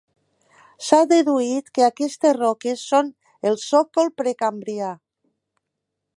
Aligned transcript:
S’ha 0.85 1.01
deduït 1.11 1.69
que 1.79 1.85
aquestes 1.89 2.33
roques 2.39 2.87
són 2.93 3.13
el 3.51 3.61
sòcol 3.67 4.11
precambrià. 4.23 4.93